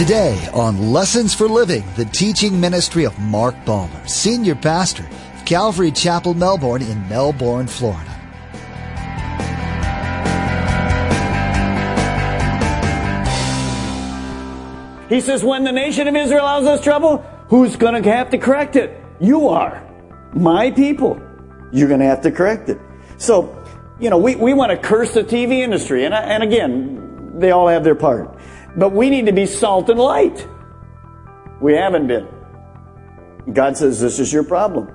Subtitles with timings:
[0.00, 5.90] Today on Lessons for Living, the teaching ministry of Mark Balmer, Senior Pastor of Calvary
[5.90, 8.10] Chapel, Melbourne in Melbourne, Florida.
[15.10, 18.76] He says, when the nation of Israel has trouble, who's going to have to correct
[18.76, 19.04] it?
[19.20, 19.86] You are.
[20.32, 21.20] My people.
[21.72, 22.80] You're going to have to correct it.
[23.18, 23.54] So,
[24.00, 26.06] you know, we, we want to curse the TV industry.
[26.06, 28.39] And, and again, they all have their part.
[28.76, 30.46] But we need to be salt and light.
[31.60, 32.28] We haven't been.
[33.52, 34.94] God says, this is your problem.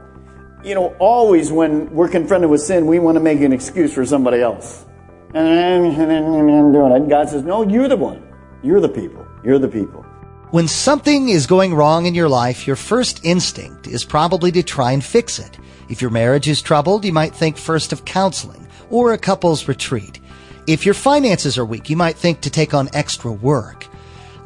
[0.63, 4.05] You know, always when we're confronted with sin, we want to make an excuse for
[4.05, 4.85] somebody else.
[5.33, 7.09] And I'm doing it.
[7.09, 8.25] God says, no, you're the one.
[8.63, 9.27] You're the people.
[9.43, 10.03] You're the people.
[10.51, 14.93] When something is going wrong in your life, your first instinct is probably to try
[14.93, 15.57] and fix it.
[15.89, 20.19] If your marriage is troubled, you might think first of counseling or a couple's retreat.
[20.67, 23.85] If your finances are weak, you might think to take on extra work.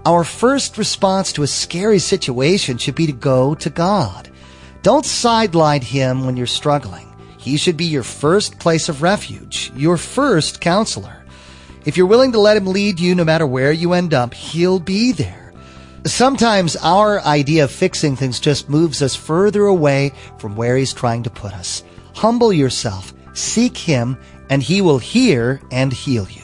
[0.05, 4.29] Our first response to a scary situation should be to go to God.
[4.81, 7.07] Don't sideline Him when you're struggling.
[7.38, 11.25] He should be your first place of refuge, your first counselor.
[11.85, 14.79] If you're willing to let Him lead you no matter where you end up, He'll
[14.79, 15.53] be there.
[16.05, 21.23] Sometimes our idea of fixing things just moves us further away from where He's trying
[21.23, 21.83] to put us.
[22.13, 24.17] Humble yourself, seek Him,
[24.50, 26.44] and He will hear and heal you.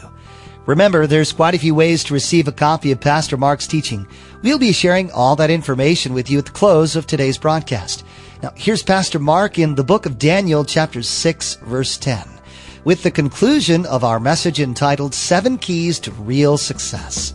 [0.66, 4.08] Remember, there's quite a few ways to receive a copy of Pastor Mark's teaching.
[4.42, 8.04] We'll be sharing all that information with you at the close of today's broadcast.
[8.42, 12.28] Now, here's Pastor Mark in the book of Daniel, chapter 6, verse 10,
[12.84, 17.34] with the conclusion of our message entitled Seven Keys to Real Success.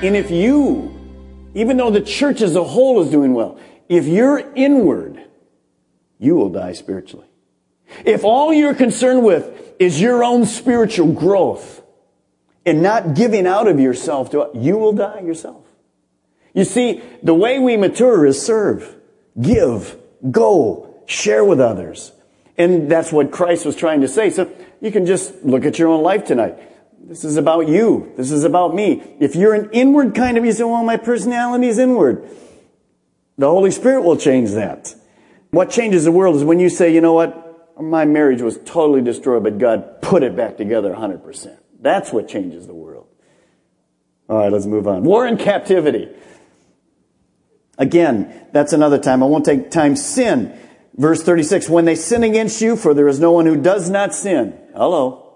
[0.00, 0.94] And if you,
[1.54, 5.24] even though the church as a whole is doing well, if you're inward,
[6.18, 7.26] you will die spiritually.
[8.04, 11.82] If all you're concerned with is your own spiritual growth
[12.64, 15.64] and not giving out of yourself to, you will die yourself.
[16.54, 18.94] You see, the way we mature is serve,
[19.40, 19.96] give,
[20.30, 22.12] go, share with others.
[22.56, 24.30] And that's what Christ was trying to say.
[24.30, 24.48] So
[24.80, 26.56] you can just look at your own life tonight.
[27.00, 28.12] This is about you.
[28.16, 29.16] This is about me.
[29.18, 32.28] If you're an inward kind of, you say, well, my personality is inward.
[33.38, 34.94] The Holy Spirit will change that.
[35.50, 37.80] What changes the world is when you say, you know what?
[37.80, 41.56] My marriage was totally destroyed, but God put it back together 100%.
[41.80, 43.06] That's what changes the world.
[44.28, 45.04] All right, let's move on.
[45.04, 46.08] War and captivity.
[47.78, 49.22] Again, that's another time.
[49.22, 49.94] I won't take time.
[49.94, 50.58] Sin.
[50.96, 51.68] Verse 36.
[51.68, 54.58] When they sin against you, for there is no one who does not sin.
[54.74, 55.27] Hello.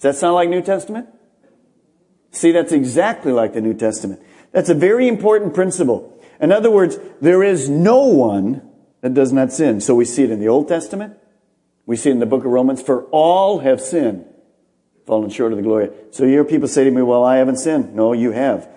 [0.00, 1.08] Does that sound like New Testament?
[2.30, 4.22] See, that's exactly like the New Testament.
[4.52, 6.22] That's a very important principle.
[6.40, 8.62] In other words, there is no one
[9.00, 9.80] that does not sin.
[9.80, 11.18] So we see it in the Old Testament.
[11.84, 12.80] We see it in the book of Romans.
[12.80, 14.24] For all have sinned,
[15.04, 15.90] fallen short of the glory.
[16.12, 17.94] So you hear people say to me, well, I haven't sinned.
[17.94, 18.68] No, you have.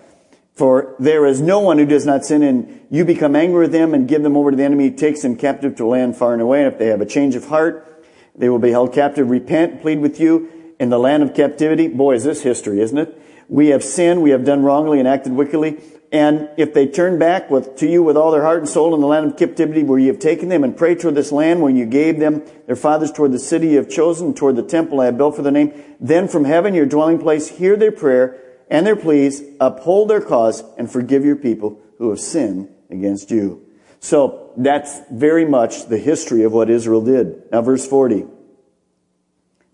[0.54, 3.94] For there is no one who does not sin, and you become angry with them
[3.94, 6.64] and give them over to the enemy, takes them captive to land far and away.
[6.64, 9.30] And if they have a change of heart, they will be held captive.
[9.30, 11.86] Repent, plead with you in the land of captivity.
[11.86, 13.22] Boy, is this history, isn't it?
[13.48, 15.80] We have sinned, we have done wrongly and acted wickedly.
[16.10, 19.00] And if they turn back with, to you with all their heart and soul in
[19.00, 21.70] the land of captivity where you have taken them and pray toward this land where
[21.70, 25.04] you gave them their fathers toward the city you have chosen, toward the temple I
[25.04, 28.84] have built for the name, then from heaven, your dwelling place, hear their prayer and
[28.84, 33.64] their pleas, uphold their cause, and forgive your people who have sinned against you.
[34.00, 37.52] So that's very much the history of what Israel did.
[37.52, 38.24] Now verse 40.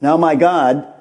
[0.00, 0.94] Now my God,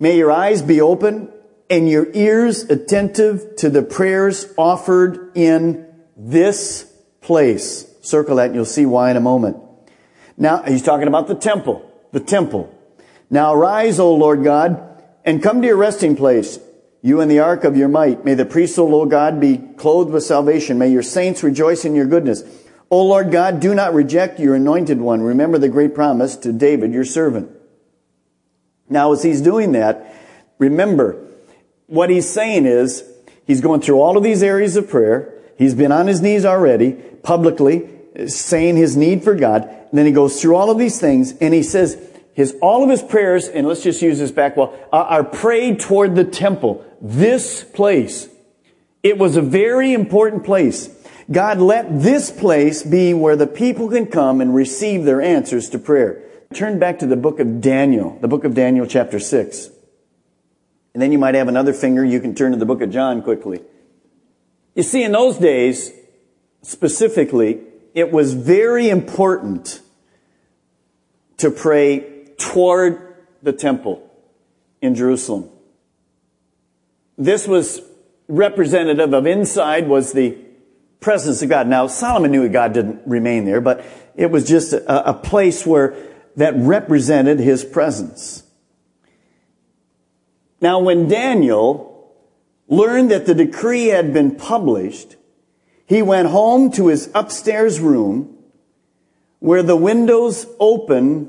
[0.00, 1.30] May your eyes be open
[1.68, 6.90] and your ears attentive to the prayers offered in this
[7.20, 7.86] place.
[8.00, 9.58] Circle that and you'll see why in a moment.
[10.38, 11.86] Now, he's talking about the temple.
[12.12, 12.74] The temple.
[13.28, 14.82] Now arise, O Lord God,
[15.24, 16.58] and come to your resting place,
[17.02, 18.24] you and the ark of your might.
[18.24, 20.78] May the priests, O Lord God, be clothed with salvation.
[20.78, 22.42] May your saints rejoice in your goodness.
[22.88, 25.20] O Lord God, do not reject your anointed one.
[25.20, 27.50] Remember the great promise to David, your servant.
[28.90, 30.14] Now, as he's doing that,
[30.58, 31.24] remember,
[31.86, 33.04] what he's saying is,
[33.46, 35.32] he's going through all of these areas of prayer.
[35.56, 36.92] He's been on his knees already,
[37.22, 37.88] publicly,
[38.18, 39.62] uh, saying his need for God.
[39.62, 41.96] And then he goes through all of these things, and he says,
[42.34, 45.80] his, all of his prayers, and let's just use this back well, are, are prayed
[45.80, 46.84] toward the temple.
[47.00, 48.28] This place.
[49.02, 50.88] It was a very important place.
[51.30, 55.78] God let this place be where the people can come and receive their answers to
[55.78, 56.22] prayer.
[56.52, 59.70] Turn back to the book of Daniel, the book of Daniel chapter 6.
[60.92, 62.04] And then you might have another finger.
[62.04, 63.62] You can turn to the book of John quickly.
[64.74, 65.92] You see, in those days,
[66.62, 67.60] specifically,
[67.94, 69.80] it was very important
[71.36, 74.10] to pray toward the temple
[74.82, 75.48] in Jerusalem.
[77.16, 77.80] This was
[78.26, 80.36] representative of inside was the
[80.98, 81.68] presence of God.
[81.68, 83.84] Now, Solomon knew God didn't remain there, but
[84.16, 86.09] it was just a, a place where
[86.40, 88.44] that represented his presence.
[90.58, 92.14] Now, when Daniel
[92.66, 95.16] learned that the decree had been published,
[95.84, 98.38] he went home to his upstairs room
[99.40, 101.28] where the windows open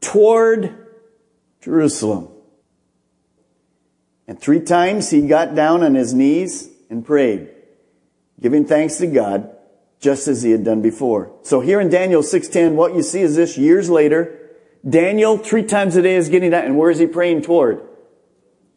[0.00, 0.72] toward
[1.60, 2.28] Jerusalem.
[4.28, 7.48] And three times he got down on his knees and prayed,
[8.40, 9.56] giving thanks to God,
[9.98, 11.32] just as he had done before.
[11.42, 14.38] So here in Daniel 6.10, what you see is this, years later,
[14.88, 17.80] Daniel three times a day is getting that, and where is he praying toward?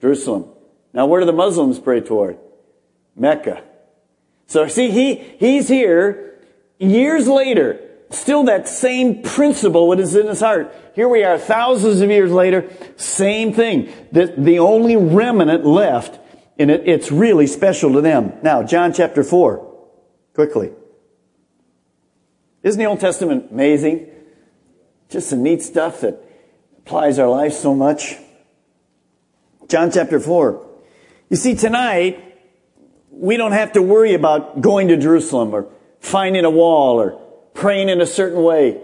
[0.02, 0.50] Jerusalem.
[0.94, 2.38] Now where do the Muslims pray toward?
[3.16, 3.64] Mecca.
[4.48, 6.40] So see, he, he's here
[6.78, 7.80] years later,
[8.12, 10.74] still that same principle what is in his heart.
[10.94, 13.92] Here we are thousands of years later, same thing.
[14.12, 16.20] The, the only remnant left,
[16.60, 18.34] and it, it's really special to them.
[18.44, 19.74] Now, John chapter 4,
[20.34, 20.72] quickly.
[22.64, 24.10] Isn't the Old Testament amazing?
[25.16, 26.22] Just some neat stuff that
[26.80, 28.18] applies our life so much.
[29.70, 30.62] John chapter 4.
[31.30, 32.38] You see, tonight,
[33.12, 35.70] we don't have to worry about going to Jerusalem or
[36.02, 37.12] finding a wall or
[37.54, 38.78] praying in a certain way,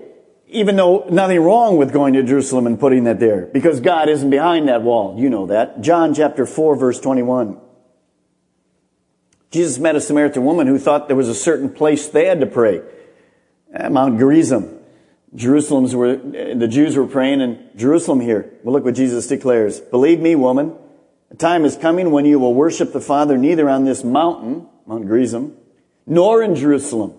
[0.48, 4.30] even though nothing wrong with going to Jerusalem and putting that there, because God isn't
[4.30, 5.20] behind that wall.
[5.20, 5.82] You know that.
[5.82, 7.60] John chapter 4 verse 21.
[9.52, 12.46] Jesus met a Samaritan woman who thought there was a certain place they had to
[12.46, 12.84] pray.
[13.90, 14.78] Mount Gerizim.
[15.34, 18.54] Jerusalem's were, the Jews were praying in Jerusalem here.
[18.64, 19.80] Well, look what Jesus declares.
[19.80, 20.76] Believe me, woman,
[21.30, 25.08] a time is coming when you will worship the Father neither on this mountain, Mount
[25.08, 25.56] Gerizim,
[26.06, 27.14] nor in Jerusalem.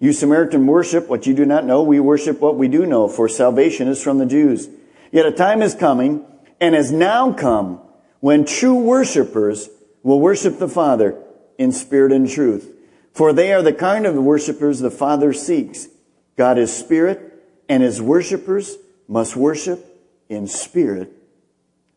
[0.00, 1.82] You Samaritan worship what you do not know.
[1.82, 4.68] We worship what we do know, for salvation is from the Jews.
[5.12, 6.24] Yet a time is coming,
[6.60, 7.80] and has now come,
[8.20, 9.68] when true worshipers
[10.02, 11.22] will worship the Father
[11.56, 12.74] in spirit and truth.
[13.12, 15.88] For they are the kind of worshipers the Father seeks.
[16.36, 17.27] God is spirit,
[17.68, 18.76] and his worshipers
[19.06, 19.84] must worship
[20.28, 21.12] in spirit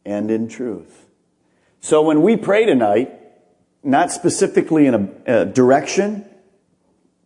[0.05, 1.05] and in truth.
[1.79, 3.17] So when we pray tonight,
[3.83, 4.93] not specifically in
[5.25, 6.25] a, a direction,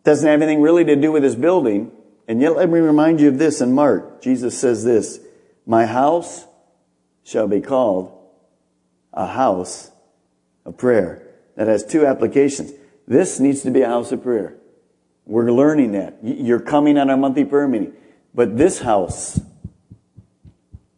[0.04, 1.90] doesn't have anything really to do with this building,
[2.28, 4.22] and yet let me remind you of this in Mark.
[4.22, 5.20] Jesus says this,
[5.66, 6.46] my house
[7.24, 8.12] shall be called
[9.12, 9.90] a house
[10.64, 11.22] of prayer.
[11.56, 12.72] That has two applications.
[13.08, 14.56] This needs to be a house of prayer.
[15.24, 16.18] We're learning that.
[16.22, 17.94] You're coming on our monthly prayer meeting.
[18.36, 19.40] But this house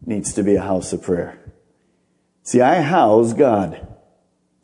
[0.04, 1.38] needs to be a house of prayer.
[2.42, 3.86] See, I house God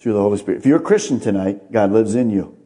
[0.00, 0.58] through the Holy Spirit.
[0.58, 2.58] If you're a Christian tonight, God lives in you.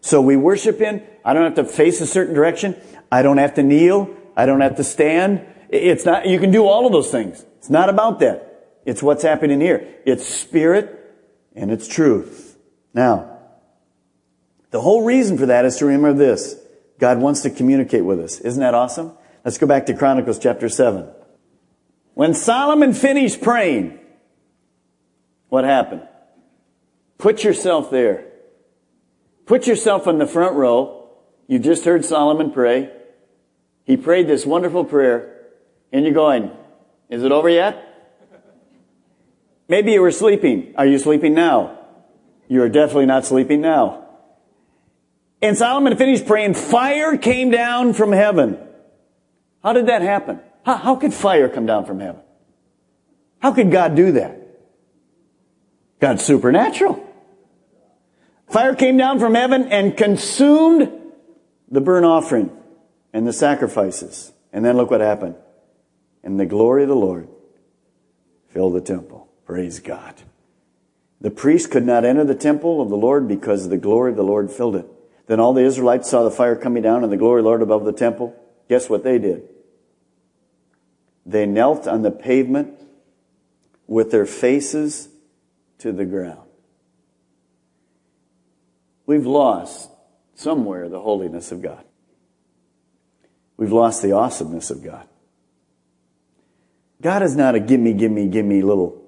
[0.00, 1.02] So we worship in.
[1.24, 2.76] I don't have to face a certain direction.
[3.10, 4.14] I don't have to kneel.
[4.36, 5.44] I don't have to stand.
[5.70, 7.44] It's not, you can do all of those things.
[7.58, 8.80] It's not about that.
[8.86, 9.86] It's what's happening here.
[10.06, 10.94] It's spirit
[11.56, 12.56] and it's truth.
[12.94, 13.38] Now,
[14.70, 16.54] the whole reason for that is to remember this.
[17.00, 18.38] God wants to communicate with us.
[18.38, 19.12] Isn't that awesome?
[19.48, 21.08] Let's go back to Chronicles chapter 7.
[22.12, 23.98] When Solomon finished praying,
[25.48, 26.06] what happened?
[27.16, 28.26] Put yourself there.
[29.46, 31.08] Put yourself in the front row.
[31.46, 32.92] You just heard Solomon pray.
[33.84, 35.46] He prayed this wonderful prayer,
[35.92, 36.50] and you're going,
[37.08, 37.82] is it over yet?
[39.66, 40.74] Maybe you were sleeping.
[40.76, 41.78] Are you sleeping now?
[42.48, 44.08] You are definitely not sleeping now.
[45.40, 46.52] And Solomon finished praying.
[46.52, 48.66] Fire came down from heaven.
[49.62, 50.40] How did that happen?
[50.64, 52.22] How, how could fire come down from heaven?
[53.40, 54.36] How could God do that?
[56.00, 57.04] God's supernatural.
[58.48, 60.90] Fire came down from heaven and consumed
[61.70, 62.50] the burnt offering
[63.12, 64.32] and the sacrifices.
[64.52, 65.36] And then look what happened.
[66.22, 67.28] And the glory of the Lord
[68.48, 69.28] filled the temple.
[69.44, 70.14] Praise God.
[71.20, 74.22] The priest could not enter the temple of the Lord because the glory of the
[74.22, 74.86] Lord filled it.
[75.26, 77.62] Then all the Israelites saw the fire coming down and the glory of the Lord
[77.62, 78.34] above the temple.
[78.68, 79.48] Guess what they did?
[81.24, 82.80] They knelt on the pavement
[83.86, 85.08] with their faces
[85.78, 86.48] to the ground.
[89.06, 89.90] We've lost
[90.34, 91.84] somewhere the holiness of God.
[93.56, 95.08] We've lost the awesomeness of God.
[97.00, 99.02] God is not a gimme, gimme, gimme little.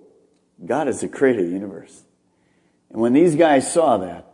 [0.65, 2.03] God is the creator of the universe.
[2.91, 4.27] And when these guys saw that,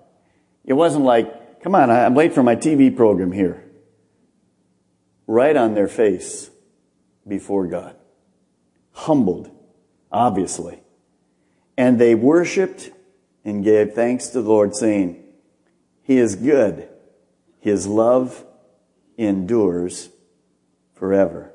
[0.65, 3.66] it wasn't like, come on, I'm late for my TV program here.
[5.27, 6.51] Right on their face
[7.27, 7.97] before God.
[8.93, 9.51] Humbled,
[10.11, 10.81] obviously.
[11.77, 12.91] And they worshiped
[13.45, 15.23] and gave thanks to the Lord, saying,
[16.03, 16.89] He is good.
[17.61, 18.45] His love
[19.19, 20.11] endures
[20.95, 21.53] forever.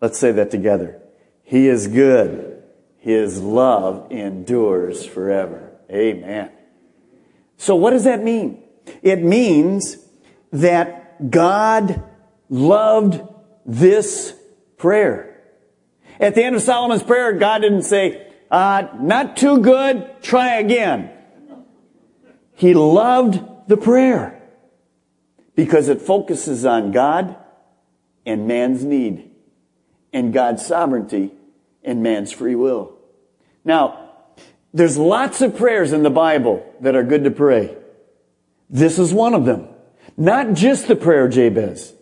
[0.00, 1.00] Let's say that together.
[1.42, 2.62] He is good.
[2.98, 5.72] His love endures forever.
[5.90, 6.50] Amen.
[7.56, 8.62] So what does that mean?
[9.02, 9.96] It means
[10.52, 12.02] that God
[12.52, 13.22] loved
[13.64, 14.34] this
[14.76, 15.42] prayer.
[16.20, 21.10] At the end of Solomon's prayer, God didn't say, uh, not too good, try again.
[22.54, 24.42] He loved the prayer
[25.56, 27.36] because it focuses on God
[28.26, 29.30] and man's need
[30.12, 31.32] and God's sovereignty
[31.82, 32.98] and man's free will.
[33.64, 34.10] Now,
[34.74, 37.76] there's lots of prayers in the Bible that are good to pray.
[38.68, 39.68] This is one of them.
[40.18, 41.94] Not just the prayer Jabez.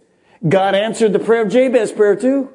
[0.46, 2.50] God answered the prayer of Jabez prayer too,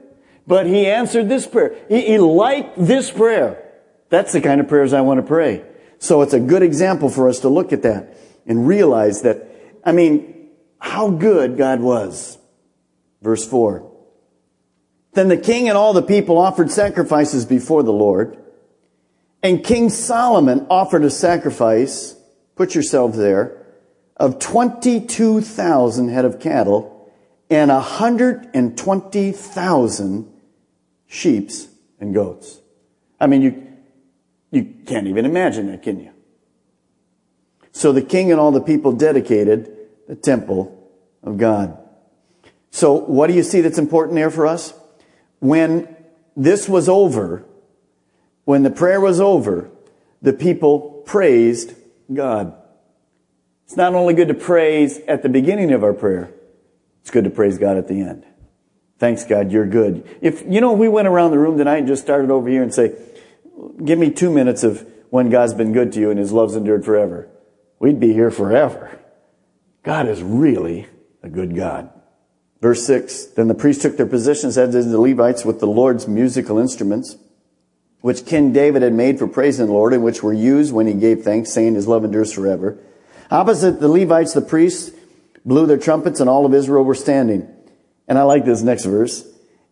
[0.47, 1.75] but he answered this prayer.
[1.87, 3.61] He, he liked this prayer.
[4.09, 5.63] That's the kind of prayers I want to pray.
[5.99, 9.47] So it's a good example for us to look at that and realize that,
[9.83, 10.49] I mean,
[10.79, 12.37] how good God was.
[13.21, 13.91] Verse 4.
[15.13, 18.37] Then the king and all the people offered sacrifices before the Lord.
[19.41, 22.15] And King Solomon offered a sacrifice,
[22.55, 23.65] put yourself there,
[24.17, 26.94] of 22,000 head of cattle
[27.49, 30.33] and 120,000
[31.07, 31.67] sheeps
[31.99, 32.61] and goats.
[33.19, 33.67] I mean, you,
[34.51, 36.11] you can't even imagine that, can you?
[37.71, 39.69] So the king and all the people dedicated
[40.07, 40.89] the temple
[41.23, 41.77] of God.
[42.71, 44.73] So what do you see that's important there for us?
[45.39, 45.95] When
[46.35, 47.45] this was over,
[48.45, 49.69] when the prayer was over,
[50.21, 51.75] the people praised
[52.13, 52.53] God.
[53.65, 56.31] It's not only good to praise at the beginning of our prayer,
[57.05, 58.25] it's good to praise God at the end.
[58.97, 60.17] Thanks God, you're good.
[60.21, 62.73] If, you know, we went around the room tonight and just started over here and
[62.73, 62.95] say,
[63.83, 66.83] give me two minutes of when God's been good to you and his love's endured
[66.83, 67.29] forever.
[67.77, 68.99] We'd be here forever.
[69.83, 70.87] God is really
[71.21, 71.91] a good God.
[72.59, 76.07] Verse 6, then the priests took their positions as did the Levites with the Lord's
[76.07, 77.17] musical instruments,
[78.01, 80.95] which King David had made for praising the Lord and which were used when he
[80.95, 82.79] gave thanks, saying his love endures forever.
[83.29, 84.89] Opposite the Levites, the priests
[85.45, 87.47] blew their trumpets and all of Israel were standing.
[88.07, 89.25] And I like this next verse.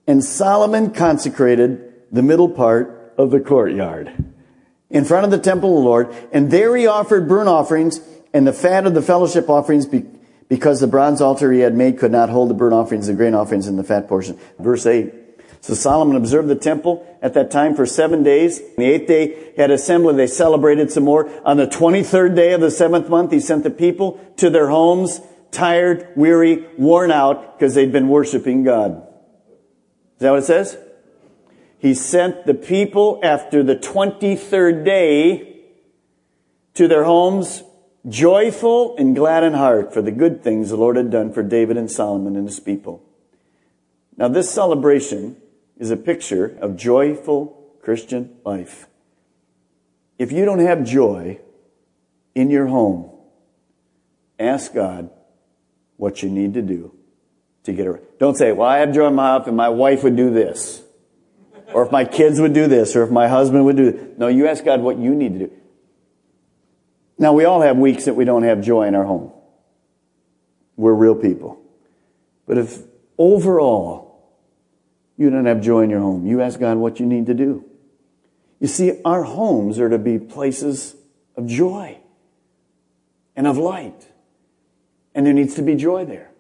[0.08, 4.12] And Solomon consecrated the middle part of the courtyard
[4.90, 6.16] in front of the temple of the Lord.
[6.32, 8.00] And there he offered burnt offerings
[8.34, 9.88] and the fat of the fellowship offerings
[10.48, 13.34] because the bronze altar he had made could not hold the burnt offerings, the grain
[13.34, 14.40] offerings, and the fat portion.
[14.60, 15.14] Verse 8.
[15.62, 18.60] So Solomon observed the temple at that time for seven days.
[18.60, 20.14] On the eighth day, had assembly.
[20.14, 21.32] They celebrated some more.
[21.46, 25.22] On the 23rd day of the seventh month, he sent the people to their homes,
[25.54, 29.08] tired, weary, worn out, because they'd been worshiping God.
[30.16, 30.78] Is that what it says?
[31.78, 35.60] He sent the people after the 23rd day
[36.76, 37.64] to their homes,
[38.08, 41.78] joyful and glad in heart for the good things the Lord had done for David
[41.78, 43.04] and Solomon and his people.
[44.18, 45.38] Now this celebration
[45.78, 48.88] is a picture of joyful Christian life.
[50.18, 51.40] If you don't have joy
[52.34, 53.12] in your home,
[54.40, 55.10] ask God
[55.98, 56.94] what you need to do
[57.64, 58.20] to get it.
[58.20, 60.82] Don't say, well, I have joy in my life and my wife would do this.
[61.74, 64.18] Or if my kids would do this, or if my husband would do this.
[64.18, 65.52] No, you ask God what you need to do.
[67.18, 69.32] Now, we all have weeks that we don't have joy in our home.
[70.76, 71.60] We're real people.
[72.46, 72.80] But if
[73.18, 74.04] overall
[75.18, 76.26] you don't have joy in your home.
[76.26, 77.66] You ask God what you need to do.
[78.60, 80.96] You see, our homes are to be places
[81.36, 81.98] of joy
[83.36, 84.08] and of light.
[85.16, 86.32] And there needs to be joy there.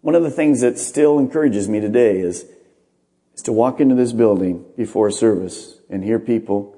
[0.00, 2.44] One of the things that still encourages me today is,
[3.34, 6.76] is to walk into this building before service and hear people.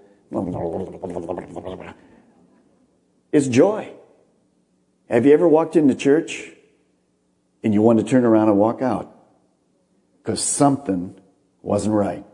[3.33, 3.93] It's joy.
[5.09, 6.51] Have you ever walked into church
[7.63, 9.17] and you want to turn around and walk out?
[10.23, 11.19] because something
[11.63, 12.25] wasn't right.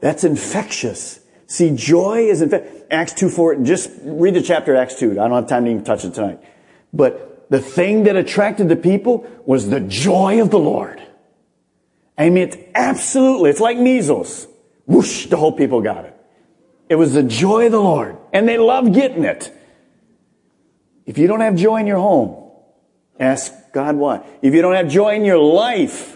[0.00, 1.20] That's infectious.
[1.46, 2.82] See, joy is infectious.
[2.90, 5.12] Acts 2, 4, just read the chapter Acts 2.
[5.12, 6.40] I don't have time to even touch it tonight.
[6.92, 11.02] But the thing that attracted the people was the joy of the Lord.
[12.16, 14.46] I mean, it's absolutely, it's like measles.
[14.86, 16.16] Whoosh, the whole people got it.
[16.88, 18.16] It was the joy of the Lord.
[18.32, 19.52] And they loved getting it.
[21.06, 22.50] If you don't have joy in your home,
[23.18, 24.24] ask God why.
[24.42, 26.14] If you don't have joy in your life,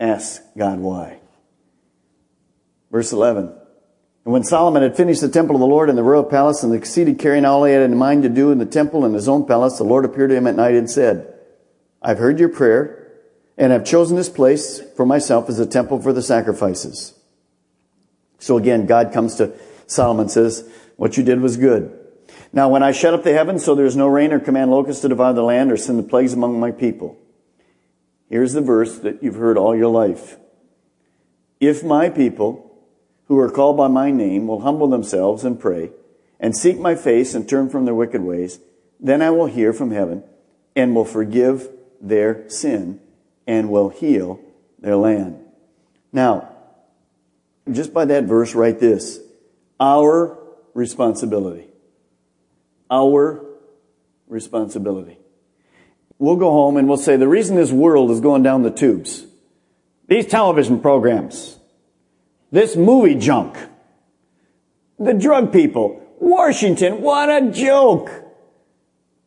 [0.00, 1.18] Ask God why.
[2.90, 3.52] Verse 11.
[4.28, 6.70] And when Solomon had finished the temple of the Lord and the royal palace and
[6.70, 9.46] succeeded carrying all he had in mind to do in the temple and his own
[9.46, 11.32] palace, the Lord appeared to him at night and said,
[12.02, 13.10] I've heard your prayer
[13.56, 17.14] and have chosen this place for myself as a temple for the sacrifices.
[18.38, 19.54] So again, God comes to
[19.86, 21.98] Solomon and says, what you did was good.
[22.52, 25.00] Now when I shut up the heavens so there is no rain or command locusts
[25.00, 27.16] to devour the land or send the plagues among my people.
[28.28, 30.36] Here's the verse that you've heard all your life.
[31.60, 32.67] If my people
[33.28, 35.90] who are called by my name will humble themselves and pray
[36.40, 38.58] and seek my face and turn from their wicked ways,
[38.98, 40.24] then I will hear from heaven
[40.74, 41.68] and will forgive
[42.00, 43.00] their sin
[43.46, 44.40] and will heal
[44.78, 45.38] their land.
[46.12, 46.48] Now,
[47.70, 49.20] just by that verse, write this.
[49.78, 50.38] Our
[50.74, 51.66] responsibility.
[52.90, 53.44] Our
[54.26, 55.18] responsibility.
[56.18, 59.24] We'll go home and we'll say the reason this world is going down the tubes,
[60.08, 61.57] these television programs,
[62.50, 63.56] this movie junk,
[64.98, 68.10] the drug people, Washington, what a joke.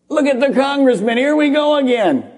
[0.10, 1.18] Look at the congressman.
[1.18, 2.30] Here we go again.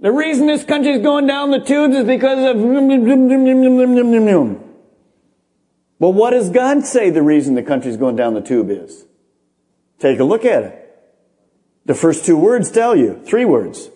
[0.00, 2.56] The reason this country is going down the tubes is because of.
[5.98, 9.06] But what does God say the reason the country's going down the tube is?
[9.98, 10.82] Take a look at it.
[11.86, 13.18] The first two words tell you.
[13.24, 13.88] Three words.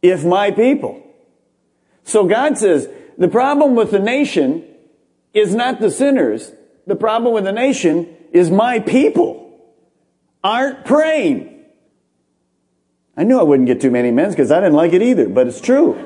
[0.00, 1.02] If my people.
[2.04, 2.88] So God says,
[3.18, 4.64] the problem with the nation
[5.34, 6.52] is not the sinners.
[6.86, 9.44] The problem with the nation is my people
[10.42, 11.64] aren't praying.
[13.16, 15.46] I knew I wouldn't get too many amens because I didn't like it either, but
[15.46, 15.98] it's true.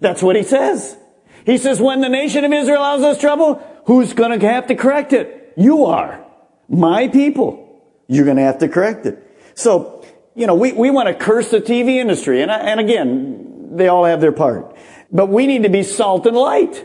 [0.00, 0.96] That's what he says.
[1.44, 4.74] He says, when the nation of Israel has us trouble, who's going to have to
[4.74, 5.54] correct it?
[5.56, 6.24] You are.
[6.68, 7.82] My people.
[8.06, 9.24] You're going to have to correct it.
[9.54, 12.42] So, you know, we, we want to curse the TV industry.
[12.42, 14.76] And, and again, they all have their part.
[15.10, 16.84] But we need to be salt and light.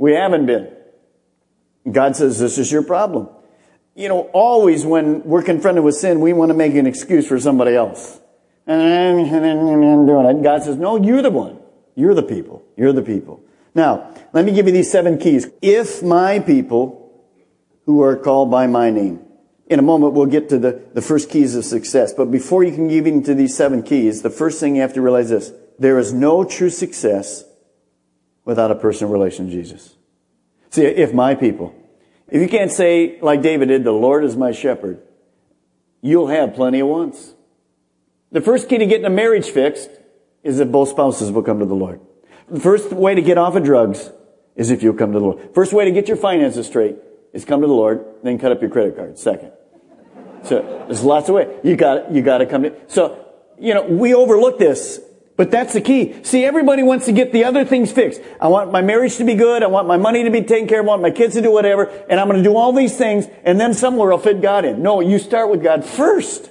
[0.00, 0.72] We haven't been.
[1.92, 3.28] God says, this is your problem.
[3.94, 7.38] You know, always when we're confronted with sin, we want to make an excuse for
[7.38, 8.18] somebody else.
[8.66, 10.42] And I'm doing it.
[10.42, 11.58] God says, no, you're the one.
[11.96, 12.64] You're the people.
[12.78, 13.42] You're the people.
[13.74, 15.48] Now, let me give you these seven keys.
[15.60, 17.12] If my people
[17.84, 19.20] who are called by my name.
[19.66, 22.14] In a moment, we'll get to the, the first keys of success.
[22.14, 25.02] But before you can give into these seven keys, the first thing you have to
[25.02, 25.52] realize this.
[25.78, 27.44] There is no true success
[28.44, 29.96] without a personal relation to Jesus.
[30.70, 31.74] See, if my people,
[32.28, 35.02] if you can't say like David did, the Lord is my shepherd,
[36.00, 37.34] you'll have plenty of wants.
[38.32, 39.90] The first key to getting a marriage fixed
[40.42, 42.00] is that both spouses will come to the Lord.
[42.48, 44.10] The first way to get off of drugs
[44.56, 45.54] is if you'll come to the Lord.
[45.54, 46.96] First way to get your finances straight
[47.32, 49.18] is come to the Lord, then cut up your credit card.
[49.18, 49.52] Second.
[50.44, 51.48] So there's lots of ways.
[51.62, 52.74] You got you got to come to.
[52.88, 53.26] So
[53.58, 55.00] you know we overlook this
[55.40, 56.22] but that's the key.
[56.22, 58.20] See, everybody wants to get the other things fixed.
[58.42, 59.62] I want my marriage to be good.
[59.62, 60.84] I want my money to be taken care of.
[60.84, 61.84] I want my kids to do whatever.
[62.10, 63.24] And I'm going to do all these things.
[63.42, 64.82] And then somewhere I'll fit God in.
[64.82, 66.50] No, you start with God first.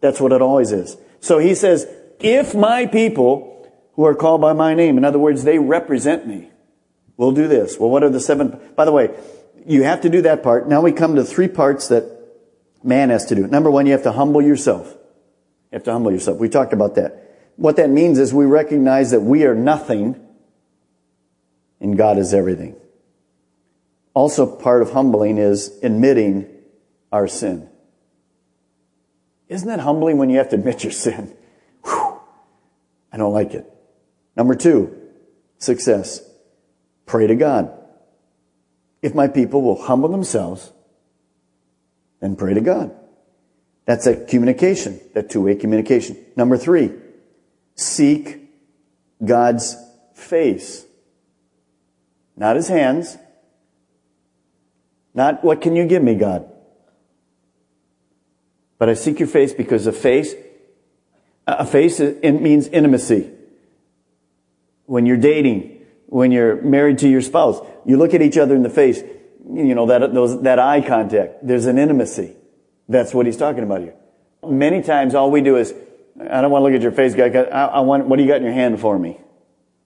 [0.00, 0.96] That's what it always is.
[1.20, 1.86] So he says,
[2.18, 6.48] if my people who are called by my name, in other words, they represent me,
[7.18, 7.78] will do this.
[7.78, 8.58] Well, what are the seven?
[8.74, 9.14] By the way,
[9.66, 10.66] you have to do that part.
[10.66, 12.04] Now we come to three parts that
[12.82, 13.46] man has to do.
[13.46, 14.86] Number one, you have to humble yourself.
[15.70, 16.38] You have to humble yourself.
[16.38, 17.26] We talked about that.
[17.60, 20.18] What that means is we recognize that we are nothing
[21.78, 22.74] and God is everything.
[24.14, 26.48] Also, part of humbling is admitting
[27.12, 27.68] our sin.
[29.48, 31.36] Isn't that humbling when you have to admit your sin?
[31.84, 32.18] Whew,
[33.12, 33.70] I don't like it.
[34.36, 34.96] Number two,
[35.58, 36.22] success.
[37.04, 37.70] Pray to God.
[39.02, 40.72] If my people will humble themselves,
[42.20, 42.96] then pray to God.
[43.84, 46.16] That's a communication, that two-way communication.
[46.36, 46.90] Number three,
[47.74, 48.40] seek
[49.24, 49.76] God's
[50.14, 50.84] face.
[52.36, 53.18] Not his hands.
[55.14, 56.50] Not what can you give me, God?
[58.78, 60.34] But I seek your face because a face,
[61.46, 63.30] a face it means intimacy.
[64.86, 68.62] When you're dating, when you're married to your spouse, you look at each other in
[68.62, 69.02] the face,
[69.52, 72.34] you know, that, those, that eye contact, there's an intimacy.
[72.88, 73.94] That's what he's talking about here.
[74.44, 75.74] Many times all we do is
[76.28, 77.28] I don't want to look at your face, guy.
[77.28, 79.18] I, want, what do you got in your hand for me?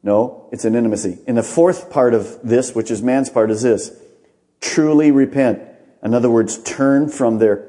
[0.02, 1.18] No, it's an intimacy.
[1.26, 3.90] And the fourth part of this, which is man's part, is this.
[4.60, 5.62] Truly repent.
[6.02, 7.68] In other words, turn from their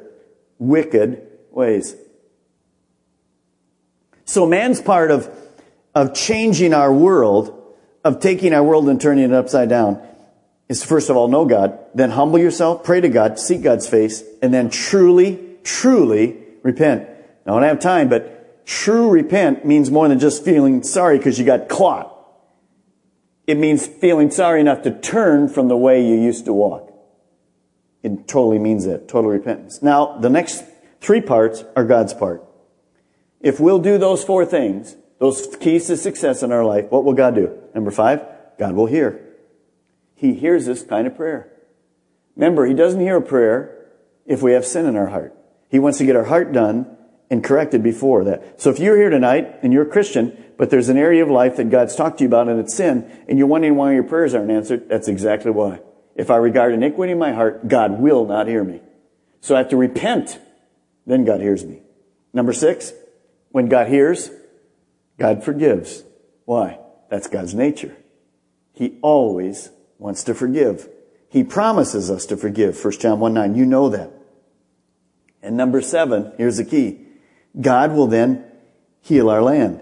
[0.57, 1.95] wicked ways.
[4.25, 5.29] So man's part of,
[5.93, 7.73] of changing our world,
[8.03, 10.01] of taking our world and turning it upside down,
[10.67, 14.23] is first of all, know God, then humble yourself, pray to God, seek God's face,
[14.41, 17.07] and then truly, truly repent.
[17.45, 18.34] I don't have time, but
[18.65, 22.11] True repent means more than just feeling sorry because you got caught.
[23.45, 26.91] It means feeling sorry enough to turn from the way you used to walk.
[28.01, 29.81] It totally means that, total repentance.
[29.83, 30.63] Now, the next
[30.99, 32.43] three parts are God's part.
[33.39, 37.13] If we'll do those four things, those keys to success in our life, what will
[37.13, 37.55] God do?
[37.75, 38.25] Number five,
[38.57, 39.21] God will hear.
[40.15, 41.51] He hears this kind of prayer.
[42.35, 43.89] Remember, He doesn't hear a prayer
[44.25, 45.35] if we have sin in our heart.
[45.69, 46.94] He wants to get our heart done
[47.29, 48.61] and corrected before that.
[48.61, 51.57] So if you're here tonight and you're a Christian, but there's an area of life
[51.57, 54.33] that God's talked to you about and it's sin, and you're wondering why your prayers
[54.33, 55.79] aren't answered, that's exactly why.
[56.15, 58.81] If I regard iniquity in my heart, God will not hear me.
[59.41, 60.39] So I have to repent.
[61.05, 61.81] Then God hears me.
[62.33, 62.93] Number six,
[63.49, 64.31] when God hears,
[65.17, 66.03] God forgives.
[66.45, 66.79] Why?
[67.09, 67.95] That's God's nature.
[68.73, 70.89] He always wants to forgive.
[71.29, 72.83] He promises us to forgive.
[72.83, 73.55] 1 John 1 9.
[73.55, 74.11] You know that.
[75.41, 77.04] And number seven, here's the key.
[77.59, 78.43] God will then
[79.01, 79.81] heal our land.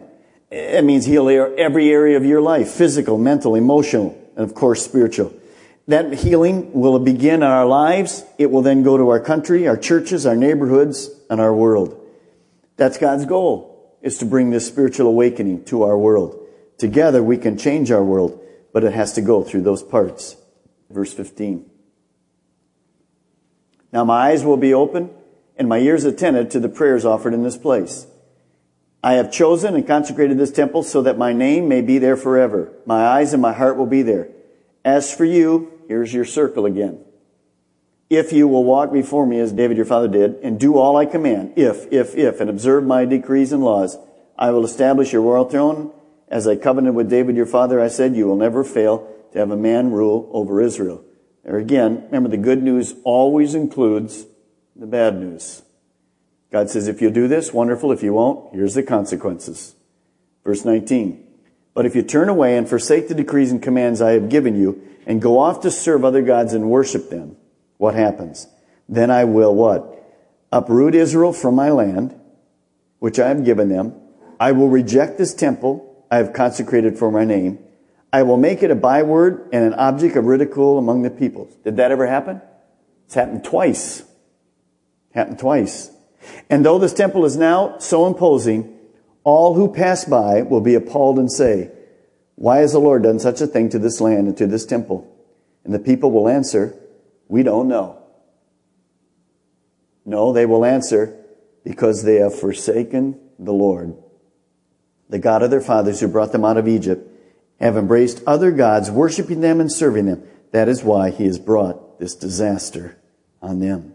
[0.51, 5.33] It means heal every area of your life, physical, mental, emotional, and of course spiritual.
[5.88, 8.23] That healing will begin in our lives.
[8.38, 11.99] It will then go to our country, our churches, our neighborhoods, and our world.
[12.77, 16.39] That's God's goal, is to bring this spiritual awakening to our world.
[16.77, 18.39] Together we can change our world,
[18.71, 20.38] but it has to go through those parts.
[20.89, 21.69] Verse 15.
[23.91, 25.09] Now my eyes will be open
[25.57, 28.07] and my ears attended to the prayers offered in this place.
[29.03, 32.71] I have chosen and consecrated this temple so that my name may be there forever.
[32.85, 34.29] My eyes and my heart will be there.
[34.85, 37.03] As for you, here's your circle again.
[38.09, 41.05] If you will walk before me as David your father did and do all I
[41.05, 43.97] command, if, if, if, and observe my decrees and laws,
[44.37, 45.91] I will establish your royal throne
[46.29, 47.81] as I covenanted with David your father.
[47.81, 51.03] I said, you will never fail to have a man rule over Israel.
[51.43, 54.25] There again, remember the good news always includes
[54.75, 55.62] the bad news.
[56.51, 57.91] God says, if you do this, wonderful.
[57.91, 59.75] If you won't, here's the consequences.
[60.43, 61.25] Verse 19.
[61.73, 64.81] But if you turn away and forsake the decrees and commands I have given you
[65.07, 67.38] and go off to serve other gods and worship them,
[67.77, 68.47] what happens?
[68.88, 69.89] Then I will what?
[70.51, 72.19] Uproot Israel from my land,
[72.99, 73.95] which I have given them.
[74.39, 77.57] I will reject this temple I have consecrated for my name.
[78.12, 81.55] I will make it a byword and an object of ridicule among the peoples.
[81.63, 82.41] Did that ever happen?
[83.05, 84.03] It's happened twice.
[85.13, 85.91] Happened twice.
[86.49, 88.78] And though this temple is now so imposing,
[89.23, 91.71] all who pass by will be appalled and say,
[92.36, 95.10] Why has the Lord done such a thing to this land and to this temple?
[95.63, 96.76] And the people will answer,
[97.28, 97.99] We don't know.
[100.06, 101.17] No, they will answer,
[101.63, 103.95] Because they have forsaken the Lord,
[105.10, 107.10] the God of their fathers who brought them out of Egypt,
[107.60, 110.23] have embraced other gods, worshiping them and serving them.
[110.52, 112.97] That is why he has brought this disaster
[113.41, 113.92] on them.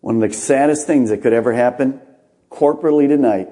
[0.00, 2.00] One of the saddest things that could ever happen
[2.50, 3.48] corporately tonight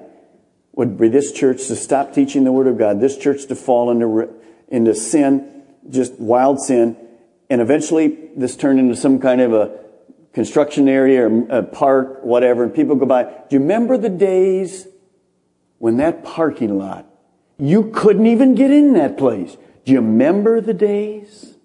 [0.73, 3.91] would be this church to stop teaching the Word of God, this church to fall
[3.91, 4.29] into,
[4.67, 6.97] into sin, just wild sin,
[7.49, 9.79] and eventually this turned into some kind of a
[10.33, 13.23] construction area or a park, whatever, and people go by.
[13.23, 14.87] Do you remember the days
[15.77, 17.05] when that parking lot,
[17.57, 19.55] you couldn't even get in that place?
[19.85, 21.55] Do you remember the days?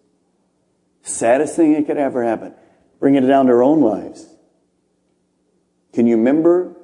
[1.02, 2.54] Saddest thing that could ever happen.
[3.00, 4.26] Bringing it down to our own lives.
[5.92, 6.76] Can you remember?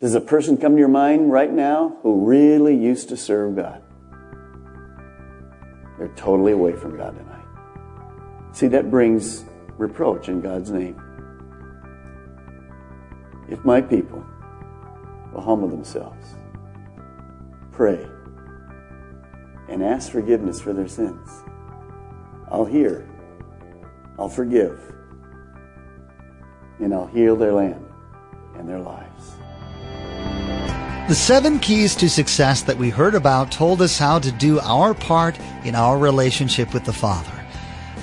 [0.00, 3.82] Does a person come to your mind right now who really used to serve God?
[5.98, 7.44] They're totally away from God tonight.
[8.52, 9.44] See, that brings
[9.76, 11.00] reproach in God's name.
[13.50, 14.24] If my people
[15.32, 16.34] will humble themselves,
[17.72, 18.06] pray,
[19.68, 21.28] and ask forgiveness for their sins,
[22.48, 23.06] I'll hear,
[24.18, 24.80] I'll forgive,
[26.80, 27.86] and I'll heal their land
[28.56, 29.36] and their lives.
[31.08, 34.94] The seven keys to success that we heard about told us how to do our
[34.94, 37.32] part in our relationship with the Father.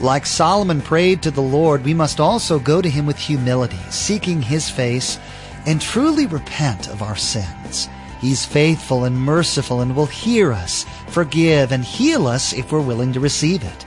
[0.01, 4.41] Like Solomon prayed to the Lord, we must also go to Him with humility, seeking
[4.41, 5.17] His face,
[5.65, 7.87] and truly repent of our sins.
[8.19, 13.13] He's faithful and merciful and will hear us, forgive, and heal us if we're willing
[13.13, 13.85] to receive it.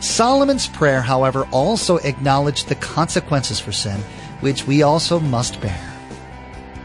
[0.00, 4.00] Solomon's prayer, however, also acknowledged the consequences for sin
[4.40, 5.80] which we also must bear.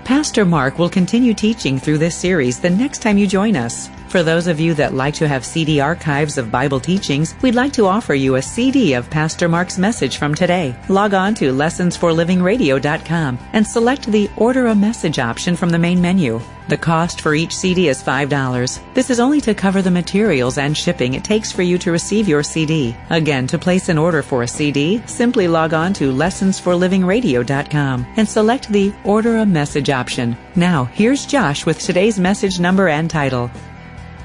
[0.04, 3.90] Pastor Mark will continue teaching through this series the next time you join us.
[4.12, 7.71] For those of you that like to have CD archives of Bible teachings, we'd like
[7.71, 10.76] to offer you a CD of Pastor Mark's message from today.
[10.89, 16.41] Log on to lessonsforlivingradio.com and select the Order a Message option from the main menu.
[16.67, 18.93] The cost for each CD is $5.
[18.93, 22.28] This is only to cover the materials and shipping it takes for you to receive
[22.28, 22.93] your CD.
[23.12, 28.67] Again, to place an order for a CD, simply log on to lessonsforlivingradio.com and select
[28.74, 30.36] the Order a Message option.
[30.58, 33.50] Now, here's Josh with today's message number and title.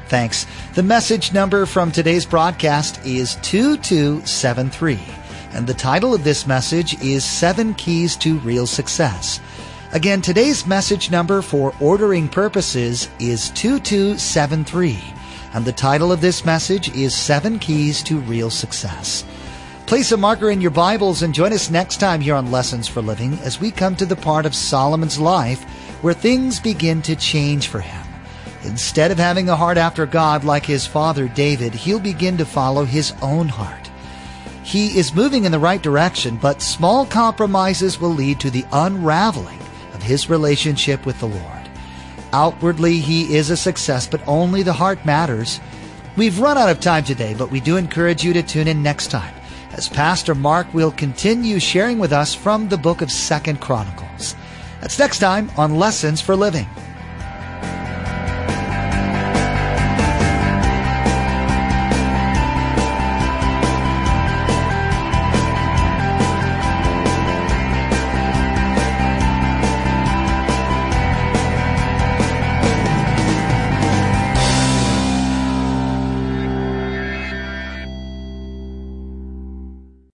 [0.08, 0.46] Thanks.
[0.74, 5.00] The message number from today's broadcast is 2273.
[5.52, 9.40] And the title of this message is Seven Keys to Real Success.
[9.92, 14.98] Again, today's message number for ordering purposes is 2273.
[15.54, 19.24] And the title of this message is Seven Keys to Real Success.
[19.86, 23.00] Place a marker in your Bibles and join us next time here on Lessons for
[23.00, 25.62] Living as we come to the part of Solomon's life
[26.02, 28.05] where things begin to change for him.
[28.66, 32.84] Instead of having a heart after God like his father David, he'll begin to follow
[32.84, 33.90] his own heart.
[34.64, 39.60] He is moving in the right direction, but small compromises will lead to the unraveling
[39.94, 41.70] of his relationship with the Lord.
[42.32, 45.60] Outwardly, he is a success, but only the heart matters.
[46.16, 49.12] We've run out of time today, but we do encourage you to tune in next
[49.12, 49.34] time
[49.72, 54.34] as Pastor Mark will continue sharing with us from the book of Second Chronicles.
[54.80, 56.66] That's next time on Lessons for Living.